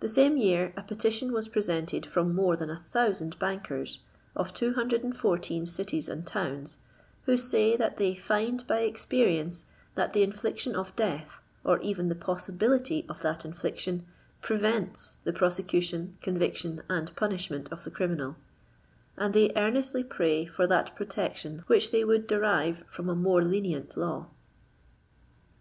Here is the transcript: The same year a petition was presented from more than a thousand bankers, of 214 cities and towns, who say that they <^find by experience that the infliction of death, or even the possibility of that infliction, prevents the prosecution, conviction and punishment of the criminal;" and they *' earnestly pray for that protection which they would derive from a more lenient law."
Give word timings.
The 0.00 0.08
same 0.08 0.36
year 0.38 0.72
a 0.76 0.82
petition 0.82 1.30
was 1.30 1.46
presented 1.46 2.04
from 2.04 2.34
more 2.34 2.56
than 2.56 2.68
a 2.68 2.82
thousand 2.88 3.38
bankers, 3.38 4.00
of 4.34 4.52
214 4.52 5.66
cities 5.66 6.08
and 6.08 6.26
towns, 6.26 6.78
who 7.26 7.36
say 7.36 7.76
that 7.76 7.96
they 7.96 8.16
<^find 8.16 8.66
by 8.66 8.78
experience 8.80 9.66
that 9.94 10.14
the 10.14 10.24
infliction 10.24 10.74
of 10.74 10.96
death, 10.96 11.40
or 11.62 11.78
even 11.80 12.08
the 12.08 12.16
possibility 12.16 13.06
of 13.08 13.22
that 13.22 13.44
infliction, 13.44 14.04
prevents 14.40 15.18
the 15.22 15.32
prosecution, 15.32 16.18
conviction 16.20 16.82
and 16.88 17.14
punishment 17.14 17.70
of 17.70 17.84
the 17.84 17.90
criminal;" 17.92 18.34
and 19.16 19.32
they 19.32 19.52
*' 19.54 19.54
earnestly 19.54 20.02
pray 20.02 20.44
for 20.44 20.66
that 20.66 20.96
protection 20.96 21.62
which 21.68 21.92
they 21.92 22.02
would 22.02 22.26
derive 22.26 22.78
from 22.88 23.08
a 23.08 23.14
more 23.14 23.44
lenient 23.44 23.96
law." 23.96 24.26